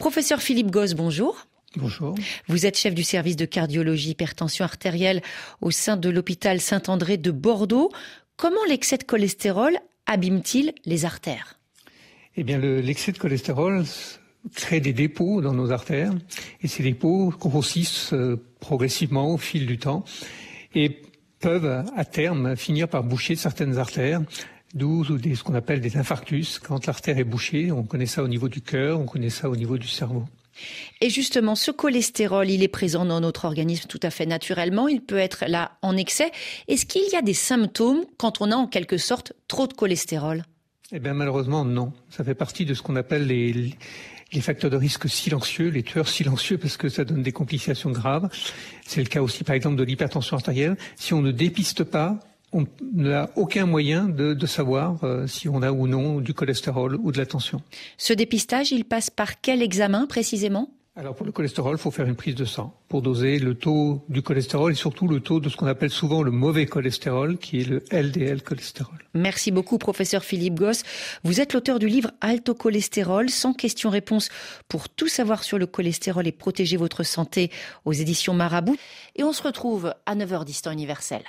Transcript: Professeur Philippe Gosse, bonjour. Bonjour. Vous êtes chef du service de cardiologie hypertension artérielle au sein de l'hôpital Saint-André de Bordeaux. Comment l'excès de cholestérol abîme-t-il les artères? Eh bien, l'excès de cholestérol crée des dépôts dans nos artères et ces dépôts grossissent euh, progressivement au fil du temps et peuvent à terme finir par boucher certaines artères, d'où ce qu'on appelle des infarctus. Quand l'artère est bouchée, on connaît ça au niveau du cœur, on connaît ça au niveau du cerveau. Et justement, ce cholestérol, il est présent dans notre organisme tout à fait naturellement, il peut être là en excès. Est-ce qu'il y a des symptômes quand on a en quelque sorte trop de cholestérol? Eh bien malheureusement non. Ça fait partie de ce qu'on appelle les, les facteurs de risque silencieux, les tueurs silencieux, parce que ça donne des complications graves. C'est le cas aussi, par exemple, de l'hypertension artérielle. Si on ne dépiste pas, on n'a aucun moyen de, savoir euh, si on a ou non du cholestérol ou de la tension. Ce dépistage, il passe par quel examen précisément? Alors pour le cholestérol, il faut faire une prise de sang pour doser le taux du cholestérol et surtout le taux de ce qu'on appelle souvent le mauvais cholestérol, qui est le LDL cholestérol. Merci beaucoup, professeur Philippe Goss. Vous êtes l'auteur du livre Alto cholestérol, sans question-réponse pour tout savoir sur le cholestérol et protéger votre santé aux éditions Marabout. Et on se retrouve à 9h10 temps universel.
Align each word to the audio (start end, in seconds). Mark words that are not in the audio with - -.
Professeur 0.00 0.40
Philippe 0.40 0.70
Gosse, 0.70 0.94
bonjour. 0.94 1.46
Bonjour. 1.76 2.14
Vous 2.48 2.64
êtes 2.64 2.78
chef 2.78 2.94
du 2.94 3.02
service 3.02 3.36
de 3.36 3.44
cardiologie 3.44 4.12
hypertension 4.12 4.64
artérielle 4.64 5.20
au 5.60 5.70
sein 5.70 5.98
de 5.98 6.08
l'hôpital 6.08 6.58
Saint-André 6.58 7.18
de 7.18 7.30
Bordeaux. 7.30 7.92
Comment 8.38 8.64
l'excès 8.66 8.96
de 8.96 9.04
cholestérol 9.04 9.76
abîme-t-il 10.06 10.72
les 10.86 11.04
artères? 11.04 11.60
Eh 12.38 12.44
bien, 12.44 12.56
l'excès 12.56 13.12
de 13.12 13.18
cholestérol 13.18 13.84
crée 14.54 14.80
des 14.80 14.94
dépôts 14.94 15.42
dans 15.42 15.52
nos 15.52 15.70
artères 15.70 16.14
et 16.62 16.66
ces 16.66 16.82
dépôts 16.82 17.34
grossissent 17.38 18.14
euh, 18.14 18.42
progressivement 18.58 19.34
au 19.34 19.36
fil 19.36 19.66
du 19.66 19.76
temps 19.76 20.02
et 20.74 21.02
peuvent 21.40 21.84
à 21.94 22.04
terme 22.06 22.56
finir 22.56 22.88
par 22.88 23.04
boucher 23.04 23.36
certaines 23.36 23.76
artères, 23.76 24.22
d'où 24.74 25.04
ce 25.04 25.42
qu'on 25.42 25.54
appelle 25.54 25.80
des 25.80 25.96
infarctus. 25.96 26.58
Quand 26.58 26.86
l'artère 26.86 27.18
est 27.18 27.24
bouchée, 27.24 27.72
on 27.72 27.82
connaît 27.82 28.06
ça 28.06 28.22
au 28.22 28.28
niveau 28.28 28.48
du 28.48 28.60
cœur, 28.60 29.00
on 29.00 29.06
connaît 29.06 29.30
ça 29.30 29.48
au 29.48 29.56
niveau 29.56 29.78
du 29.78 29.88
cerveau. 29.88 30.24
Et 31.00 31.10
justement, 31.10 31.54
ce 31.54 31.70
cholestérol, 31.70 32.50
il 32.50 32.62
est 32.62 32.68
présent 32.68 33.04
dans 33.04 33.20
notre 33.20 33.44
organisme 33.46 33.88
tout 33.88 34.00
à 34.02 34.10
fait 34.10 34.26
naturellement, 34.26 34.88
il 34.88 35.00
peut 35.00 35.18
être 35.18 35.44
là 35.46 35.72
en 35.82 35.96
excès. 35.96 36.30
Est-ce 36.68 36.86
qu'il 36.86 37.08
y 37.10 37.16
a 37.16 37.22
des 37.22 37.34
symptômes 37.34 38.04
quand 38.18 38.40
on 38.40 38.50
a 38.50 38.56
en 38.56 38.66
quelque 38.66 38.98
sorte 38.98 39.32
trop 39.48 39.66
de 39.66 39.72
cholestérol? 39.72 40.44
Eh 40.92 40.98
bien 40.98 41.14
malheureusement 41.14 41.64
non. 41.64 41.92
Ça 42.10 42.24
fait 42.24 42.34
partie 42.34 42.66
de 42.66 42.74
ce 42.74 42.82
qu'on 42.82 42.96
appelle 42.96 43.26
les, 43.26 43.74
les 44.32 44.40
facteurs 44.40 44.70
de 44.70 44.76
risque 44.76 45.08
silencieux, 45.08 45.68
les 45.68 45.82
tueurs 45.82 46.08
silencieux, 46.08 46.58
parce 46.58 46.76
que 46.76 46.88
ça 46.88 47.04
donne 47.04 47.22
des 47.22 47.32
complications 47.32 47.90
graves. 47.90 48.28
C'est 48.84 49.00
le 49.00 49.08
cas 49.08 49.22
aussi, 49.22 49.44
par 49.44 49.54
exemple, 49.54 49.76
de 49.76 49.84
l'hypertension 49.84 50.36
artérielle. 50.36 50.76
Si 50.96 51.14
on 51.14 51.22
ne 51.22 51.30
dépiste 51.30 51.84
pas, 51.84 52.18
on 52.52 52.66
n'a 52.94 53.30
aucun 53.36 53.66
moyen 53.66 54.08
de, 54.08 54.46
savoir 54.46 55.02
euh, 55.04 55.26
si 55.26 55.48
on 55.48 55.62
a 55.62 55.70
ou 55.70 55.86
non 55.86 56.20
du 56.20 56.34
cholestérol 56.34 56.96
ou 56.96 57.12
de 57.12 57.18
la 57.18 57.26
tension. 57.26 57.62
Ce 57.96 58.12
dépistage, 58.12 58.72
il 58.72 58.84
passe 58.84 59.10
par 59.10 59.40
quel 59.40 59.62
examen 59.62 60.06
précisément? 60.06 60.70
Alors 60.96 61.14
pour 61.14 61.24
le 61.24 61.30
cholestérol, 61.30 61.76
il 61.76 61.80
faut 61.80 61.92
faire 61.92 62.06
une 62.06 62.16
prise 62.16 62.34
de 62.34 62.44
sang 62.44 62.74
pour 62.88 63.00
doser 63.00 63.38
le 63.38 63.54
taux 63.54 64.04
du 64.08 64.22
cholestérol 64.22 64.72
et 64.72 64.74
surtout 64.74 65.06
le 65.06 65.20
taux 65.20 65.38
de 65.38 65.48
ce 65.48 65.56
qu'on 65.56 65.66
appelle 65.66 65.90
souvent 65.90 66.22
le 66.22 66.32
mauvais 66.32 66.66
cholestérol, 66.66 67.38
qui 67.38 67.60
est 67.60 67.64
le 67.64 67.84
LDL 67.92 68.42
cholestérol. 68.42 68.98
Merci 69.14 69.52
beaucoup, 69.52 69.78
professeur 69.78 70.24
Philippe 70.24 70.56
Goss. 70.56 70.82
Vous 71.22 71.40
êtes 71.40 71.52
l'auteur 71.54 71.78
du 71.78 71.86
livre 71.86 72.10
Alto 72.20 72.54
cholestérol, 72.54 73.30
sans 73.30 73.54
question-réponse 73.54 74.30
pour 74.68 74.88
tout 74.88 75.08
savoir 75.08 75.44
sur 75.44 75.58
le 75.58 75.66
cholestérol 75.66 76.26
et 76.26 76.32
protéger 76.32 76.76
votre 76.76 77.04
santé 77.04 77.52
aux 77.84 77.92
éditions 77.92 78.34
Marabout. 78.34 78.76
Et 79.14 79.22
on 79.22 79.32
se 79.32 79.44
retrouve 79.44 79.94
à 80.06 80.16
9h10 80.16 80.62
temps 80.62 80.72
universel. 80.72 81.22